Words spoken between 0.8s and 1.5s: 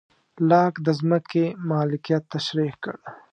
د ځمکې